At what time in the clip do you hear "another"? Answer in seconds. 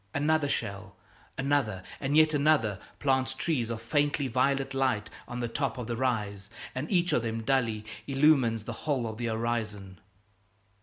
0.15-0.49, 1.37-1.83, 2.33-2.79